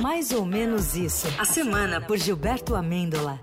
[0.00, 1.26] Mais ou menos isso.
[1.40, 3.40] A semana por Gilberto Amêndola.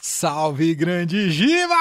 [0.00, 1.74] Salve, grande Giba!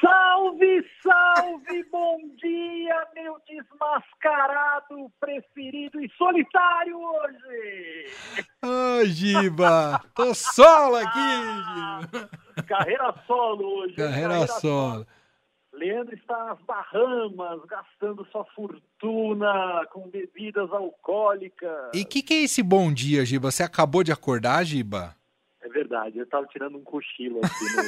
[0.00, 8.06] Salve, salve, bom dia, meu desmascarado preferido e solitário hoje!
[8.64, 10.00] Ô, Giba!
[10.14, 11.18] Tô solo aqui,
[12.14, 12.30] Giba!
[12.68, 13.96] Carreira solo hoje.
[13.96, 14.60] Carreira, carreira solo.
[14.60, 15.06] solo.
[15.82, 21.90] Leandro está nas Bahamas, gastando sua fortuna com bebidas alcoólicas.
[21.92, 23.50] E o que, que é esse bom dia, Giba?
[23.50, 25.16] Você acabou de acordar, Giba?
[25.60, 27.82] É verdade, eu estava tirando um cochilo aqui no.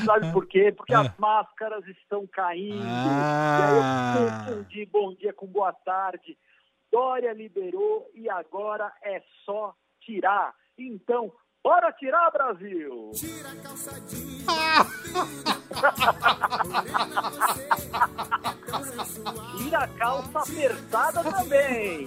[0.04, 0.72] Sabe por quê?
[0.72, 2.82] Porque as máscaras estão caindo.
[2.82, 3.60] Ah.
[3.60, 3.76] E aí
[4.16, 6.36] eu confundi bom dia com boa tarde.
[6.90, 10.52] Dória liberou e agora é só tirar.
[10.76, 13.10] Então, Bora tirar, Brasil!
[13.14, 14.44] Tira a calça jeans.
[19.58, 22.06] Tira a calça apertada também.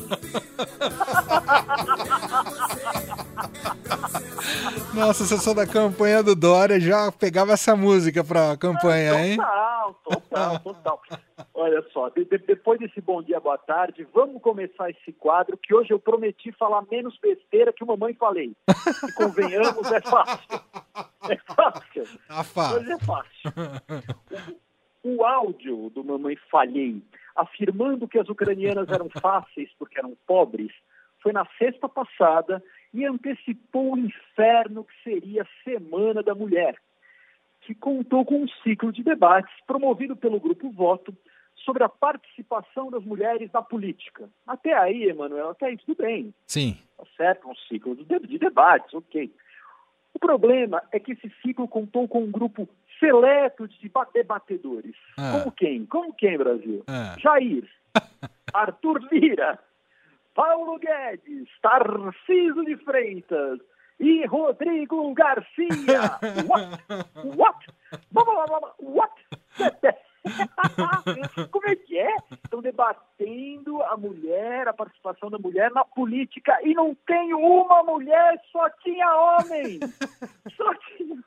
[4.94, 9.38] Nossa, se eu sou da campanha do Dória, já pegava essa música pra campanha, hein?
[9.38, 11.02] Total, total, total.
[11.74, 15.74] Olha só, de, de, depois desse bom dia, boa tarde, vamos começar esse quadro que
[15.74, 18.56] hoje eu prometi falar menos besteira que o mamãe falei.
[18.70, 20.62] E convenhamos, é fácil.
[21.28, 22.04] É fácil.
[22.28, 22.78] Tá fácil.
[22.78, 23.52] Hoje é fácil.
[25.02, 27.02] O, o áudio do Mamãe Falhei,
[27.36, 30.72] afirmando que as ucranianas eram fáceis porque eram pobres,
[31.22, 32.64] foi na sexta passada
[32.94, 36.76] e antecipou o inferno que seria a Semana da Mulher,
[37.62, 41.18] que contou com um ciclo de debates promovido pelo Grupo Voto
[41.64, 44.30] sobre a participação das mulheres na política.
[44.46, 46.34] Até aí, Emanuel, até aí tudo bem.
[46.48, 46.78] Sim.
[46.98, 49.34] Tá certo, um ciclo de debates, ok.
[50.14, 52.70] O problema é que esse ciclo contou com um grupo
[53.00, 54.96] seleto de debatedores.
[55.18, 55.40] Ah.
[55.40, 55.86] Como quem?
[55.86, 56.84] Como quem, Brasil?
[56.88, 57.16] Ah.
[57.20, 57.68] Jair,
[58.54, 59.60] Arthur Lira,
[60.36, 63.60] Paulo Guedes, Tarciso de Freitas
[64.00, 66.20] e Rodrigo Garcia.
[66.48, 67.68] What?
[68.12, 68.74] What?
[68.80, 69.14] What?
[71.52, 72.16] Como é que é?
[72.44, 76.58] Estão debatendo a mulher, a participação da mulher na política.
[76.64, 79.80] E não tem uma mulher, só tinha homem.
[80.56, 81.18] Só tinha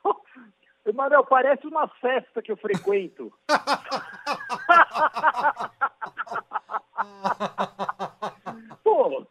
[0.86, 3.32] Emanuel, parece uma festa que eu frequento.
[8.84, 9.26] Pô,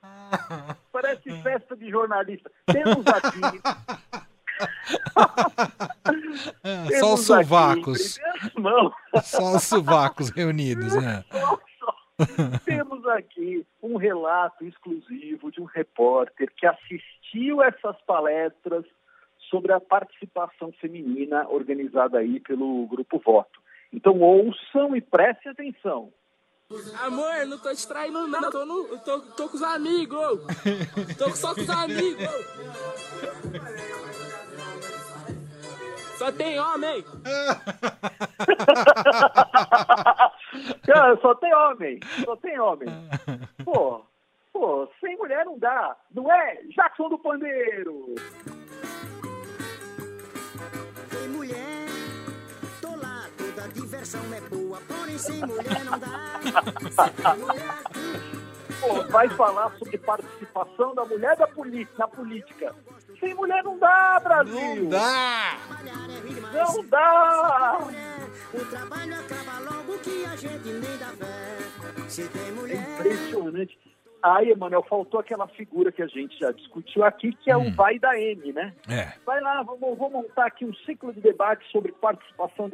[0.91, 2.51] parece festa de jornalista.
[2.65, 3.39] Temos aqui
[6.99, 8.19] Só os sovacos.
[9.25, 11.23] Só os sovacos reunidos, né?
[12.63, 18.85] Temos aqui um relato exclusivo de um repórter que assistiu essas palestras
[19.49, 23.59] sobre a participação feminina organizada aí pelo Grupo Voto.
[23.91, 26.13] Então ouçam e prestem atenção.
[27.03, 30.39] Amor, não tô distraindo não, tô, no, tô, tô com os amigos.
[31.17, 32.27] Tô só com os amigos.
[36.17, 37.03] Só tem homem!
[40.85, 42.87] Cara, só tem homem, só tem homem.
[43.63, 44.01] Pô,
[44.53, 45.95] pô, sem mulher não dá.
[46.13, 48.15] Não é Jackson do Pandeiro.
[51.09, 51.85] Tem mulher,
[52.81, 56.39] tô lá, toda diversão é boa, porém sem mulher não dá.
[58.81, 61.47] Pô, vai falar sobre participação da mulher da
[61.97, 62.75] na política.
[63.19, 64.83] Sem mulher não dá, Brasil!
[64.83, 65.57] Não dá!
[66.53, 67.79] Não dá!
[68.53, 72.09] O trabalho acaba logo que a gente nem dá fé.
[72.09, 72.77] Se tem mulher.
[72.77, 73.77] Impressionante.
[74.23, 77.67] Aí, Emanuel, faltou aquela figura que a gente já discutiu aqui, que é hum.
[77.67, 78.73] o vai da M, né?
[78.89, 79.13] É.
[79.23, 82.71] Vai lá, vou, vou montar aqui um ciclo de debate sobre participação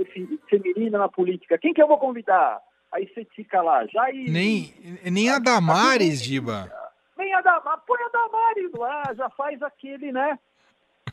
[0.49, 1.57] feminina na política.
[1.57, 2.61] Quem que eu vou convidar?
[2.93, 4.73] Aí você fica lá, já Nem,
[5.11, 6.71] nem a Damares, Diba.
[7.17, 10.39] Nem a Damares, põe a Damares lá, já faz aquele, né?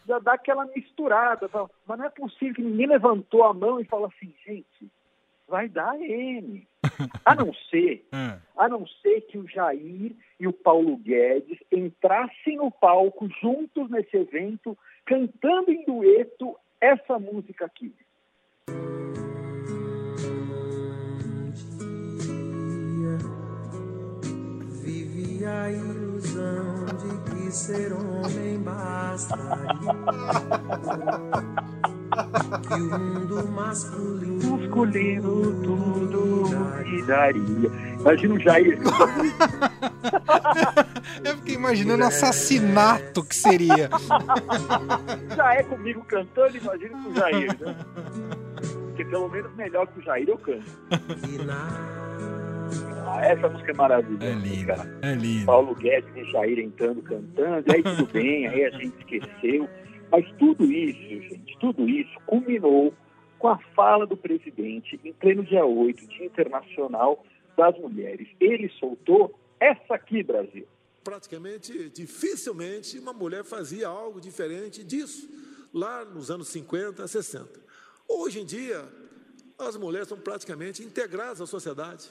[0.07, 1.49] Já dá aquela misturada.
[1.87, 4.91] Mas não é possível que ninguém levantou a mão e falou assim, gente,
[5.49, 6.67] vai dar M.
[7.25, 8.39] A não ser, é.
[8.57, 14.17] a não ser que o Jair e o Paulo Guedes entrassem no palco juntos nesse
[14.17, 17.95] evento, cantando em dueto essa música aqui.
[24.89, 29.69] Vive a ilusão de que ser homem bastaria.
[32.67, 36.49] que o mundo masculino, masculino tudo
[36.87, 37.71] me daria.
[38.01, 38.79] Imagina o Jair.
[41.23, 43.91] Eu fiquei imaginando o assassinato que seria.
[45.37, 47.77] Já é comigo cantando, imagina com o Jair, né?
[48.87, 50.65] Porque pelo menos melhor que o Jair eu canto.
[53.19, 54.25] Ah, essa música é maravilhosa.
[54.25, 54.99] É lindo, cara.
[55.03, 55.47] é lindo.
[55.47, 59.69] Paulo Guedes e Jair entrando, cantando, aí tudo bem, aí a gente esqueceu.
[60.11, 62.95] Mas tudo isso, gente, tudo isso culminou
[63.39, 67.25] com a fala do presidente em pleno dia 8, Dia Internacional
[67.57, 68.29] das Mulheres.
[68.41, 70.67] Ele soltou essa aqui, Brasil.
[71.05, 75.29] praticamente, dificilmente, uma mulher fazia algo diferente disso,
[75.73, 77.49] lá nos anos 50, 60.
[78.09, 78.85] Hoje em dia,
[79.59, 82.09] as mulheres são praticamente integradas à sociedade.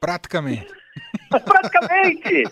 [0.00, 0.66] Praticamente.
[1.30, 2.44] praticamente!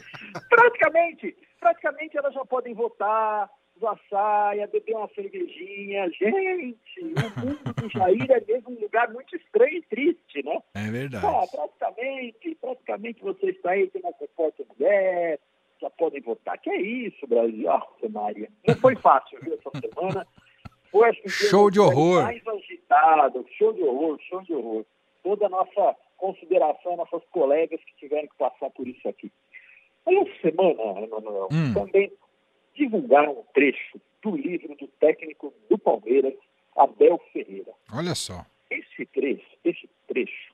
[0.48, 1.36] praticamente!
[1.58, 6.08] Praticamente elas já podem votar, usar saia, beber uma cervejinha.
[6.10, 10.58] Gente, o mundo do Jair é mesmo um lugar muito estranho e triste, né?
[10.74, 11.26] É verdade.
[11.26, 15.40] Ah, praticamente, praticamente você está aí, tem uma repórter mulher,
[15.80, 16.58] já podem votar.
[16.58, 17.64] Que é isso, Brasil?
[17.64, 18.48] Nossa, Maria.
[18.66, 20.26] Não foi fácil, viu, essa semana.
[20.92, 22.22] Foi, acho que, Show de horror.
[22.22, 24.84] Mais agitado, show de horror, show de horror.
[25.22, 29.32] Toda a nossa consideração, nossas colegas que tiveram que passar por isso aqui.
[30.06, 31.72] Aí, essa semana, Emanuel, Hum.
[31.74, 32.12] também
[32.74, 36.34] divulgaram um trecho do livro do técnico do Palmeiras,
[36.76, 38.44] Abel Ferreira Olha só.
[38.70, 40.52] esse trecho, esse trecho,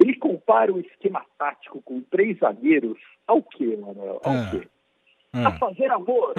[0.00, 4.20] ele compara o esquema tático com três zagueiros ao quê, Manuel?
[4.24, 4.50] Ao Ah.
[4.50, 4.68] quê?
[5.34, 5.58] A Ah.
[5.58, 6.32] fazer amor.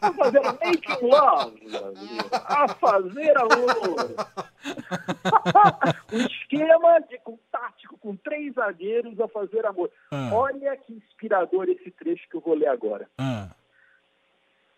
[0.00, 1.60] A fazer making love.
[1.68, 2.18] Brasil.
[2.32, 4.14] A fazer amor.
[6.12, 8.16] um esquema de, com tático com
[8.72, 9.90] zagueiros a fazer amor.
[10.10, 10.30] Ah.
[10.32, 13.08] Olha que inspirador esse trecho que eu vou ler agora.
[13.18, 13.50] Ah.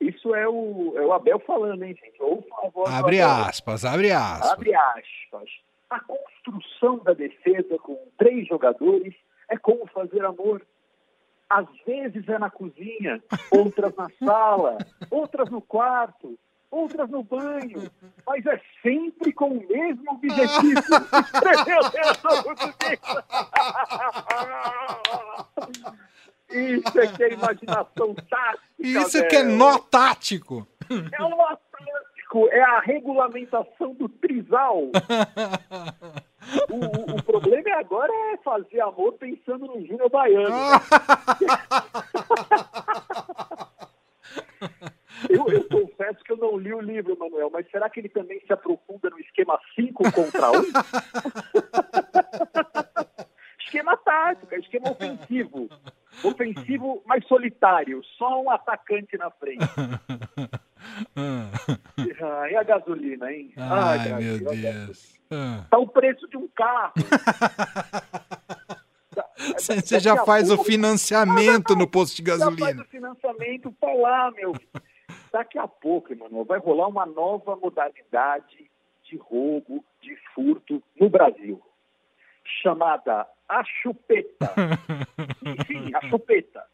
[0.00, 2.20] Isso é o, é o Abel falando, hein, gente?
[2.20, 4.50] Ouçam a voz Abre aspas, abre aspas.
[4.50, 5.50] Abre aspas.
[5.88, 9.14] A construção da defesa com três jogadores
[9.48, 10.60] é como fazer amor.
[11.48, 14.78] Às vezes é na cozinha, outras na sala,
[15.10, 16.38] outras no quarto,
[16.74, 17.90] outras no banho,
[18.26, 20.82] mas é sempre com o mesmo objetivo.
[21.44, 21.90] Meu Deus,
[26.50, 28.62] Isso é que é imaginação tática.
[28.78, 30.66] Isso que é nó tático.
[31.12, 34.82] É um Atlântico, é a regulamentação do trisal.
[36.70, 40.54] O, o- o problema é agora é fazer amor pensando no Júnior Baiano.
[45.28, 45.83] Eu, eu eu
[46.54, 50.12] não li o livro, Manuel, mas será que ele também se aprofunda no esquema 5
[50.12, 50.54] contra 1?
[53.60, 55.68] esquema tático, esquema ofensivo.
[56.22, 59.64] Ofensivo, mas solitário, só um atacante na frente.
[61.16, 62.50] Ah.
[62.50, 63.50] E a gasolina, hein?
[63.56, 64.72] Ai, Brasil, meu gasolina.
[64.86, 65.18] Deus.
[65.30, 65.64] Ah.
[65.70, 66.92] Tá o preço de um carro.
[69.56, 72.82] Você já faz o financiamento no posto de Já faz gasolina.
[72.82, 74.52] o financiamento pra lá, meu.
[75.34, 78.70] Daqui a pouco, Emanuel, vai rolar uma nova modalidade
[79.02, 81.60] de roubo, de furto no Brasil.
[82.62, 84.54] Chamada a chupeta.
[85.66, 86.64] Sim, a chupeta.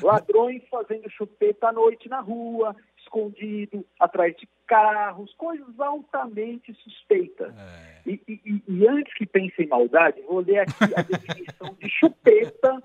[0.00, 7.52] Ladrões fazendo chupeta à noite na rua, escondido, atrás de carros, coisas altamente suspeitas.
[7.58, 8.02] É.
[8.06, 12.80] E, e- e- antes que pense em maldade, vou ler aqui a definição de chupeta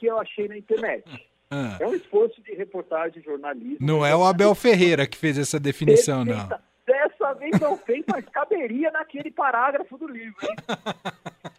[0.00, 1.04] que eu achei na internet.
[1.50, 1.76] Ah.
[1.80, 3.78] É um esforço de reportagem jornalismo.
[3.80, 6.48] Não é o Abel Ferreira que fez essa definição, não.
[6.86, 10.36] Dessa vez não fez, mas caberia naquele parágrafo do livro.
[10.42, 10.56] Hein?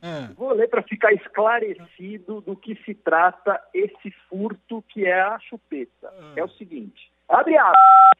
[0.00, 0.30] Ah.
[0.36, 6.12] Vou ler para ficar esclarecido do que se trata esse furto que é a chupeta.
[6.36, 8.18] É o seguinte: abre aspas.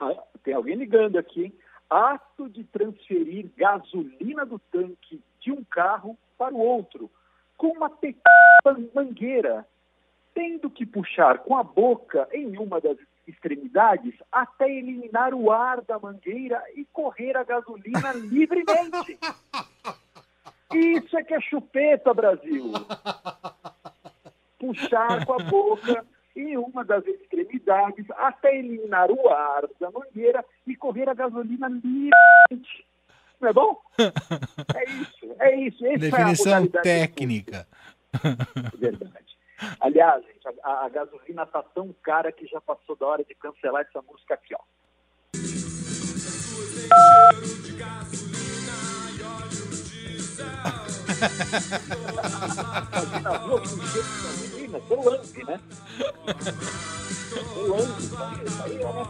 [0.00, 1.52] Ah, Tem alguém ligando aqui, hein?
[1.90, 7.10] Ato de transferir gasolina do tanque de um carro para o outro,
[7.56, 9.66] com uma pequena mangueira,
[10.34, 15.98] tendo que puxar com a boca em uma das extremidades até eliminar o ar da
[15.98, 19.18] mangueira e correr a gasolina livremente.
[20.74, 22.72] Isso é que é chupeta, Brasil.
[24.58, 30.74] Puxar com a boca em uma das extremidades até eliminar o ar da mangueira e
[30.74, 32.84] correr a gasolina livremente.
[33.40, 33.80] Não é bom?
[34.76, 35.86] É isso, é isso.
[35.86, 37.68] Essa é a Definição modalidade técnica.
[38.72, 39.38] de Verdade.
[39.80, 43.82] Aliás, gente, a, a gasolina tá tão cara que já passou da hora de cancelar
[43.82, 44.60] essa música aqui, ó.
[52.90, 54.78] Gasolina rua com cheiro de gasolina,
[55.46, 55.60] né?
[58.44, 59.04] Isso aí é uma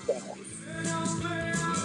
[0.00, 1.75] cara?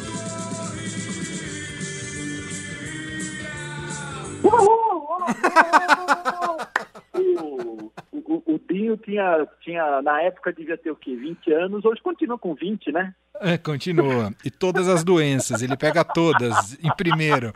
[7.14, 11.16] O, o, o, Toninho tinha, tinha, na época devia ter o quê?
[11.16, 13.14] 20 anos, hoje continua com 20, né?
[13.40, 14.34] É, continua.
[14.44, 17.54] E todas as doenças, ele pega todas em primeiro.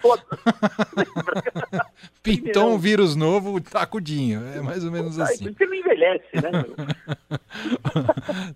[2.23, 4.41] Pintou um vírus novo, tacudinho.
[4.55, 5.45] É mais ou menos assim.
[5.45, 6.51] Porque não envelhece, né?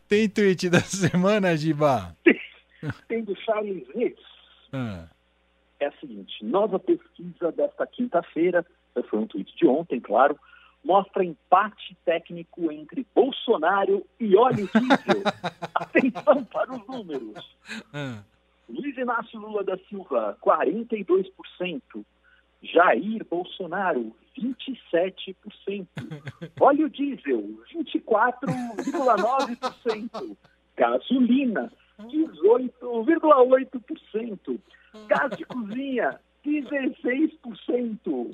[0.08, 2.16] Tem tweet da semana, Giba?
[3.08, 4.18] Tem do Charles Smith.
[4.74, 5.06] Ah,
[5.80, 8.66] É a seguinte, nova pesquisa desta quinta-feira,
[9.10, 10.38] foi um tweet de ontem, claro,
[10.84, 15.24] mostra empate técnico entre Bolsonaro e óleo diesel.
[15.74, 17.56] Atenção para os números.
[17.94, 18.22] ah.
[18.70, 21.82] Luiz Inácio Lula da Silva, 42%.
[22.62, 25.88] Jair Bolsonaro, 27%.
[26.60, 30.36] Óleo diesel, 24,9%.
[30.76, 34.60] Gasolina, 18,8%.
[35.08, 38.32] Gás de cozinha, 16%.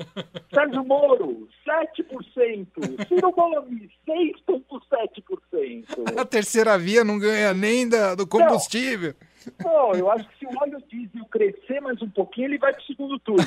[0.53, 2.67] Sérgio Moro, 7%.
[3.07, 6.17] Ciro Gomes, 6,7%.
[6.17, 9.13] A terceira via não ganha nem da, do combustível.
[9.61, 12.81] Bom, eu acho que se o óleo diesel crescer mais um pouquinho, ele vai para
[12.81, 13.45] o segundo turno.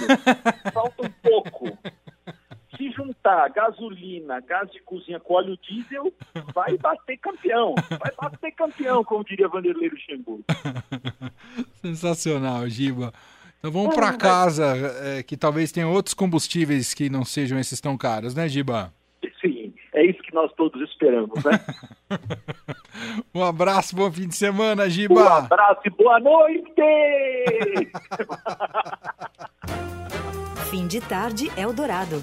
[0.73, 1.77] Falta um pouco.
[2.79, 6.15] Se juntar gasolina, gás de cozinha com óleo diesel,
[6.55, 7.75] vai bater campeão.
[7.91, 10.45] Vai bater campeão, como diria Vanderlei Luxemburgo.
[11.83, 13.13] Sensacional, Giba.
[13.59, 14.65] Então vamos para casa,
[15.03, 18.95] é, que talvez tenha outros combustíveis que não sejam esses tão caros, né, Giba?
[19.41, 21.59] Sim, é isso que nós todos esperamos, né?
[23.35, 25.39] Um abraço, bom fim de semana, Um Giba.
[25.39, 26.71] abraço e boa noite!
[30.71, 32.23] Fim de tarde Eldorado.